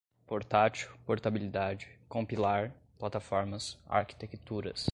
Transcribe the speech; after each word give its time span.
portátil, 0.25 0.87
portabilidade, 1.05 1.87
compilar, 2.09 2.71
plataformas, 2.97 3.77
arquitecturas 3.87 4.89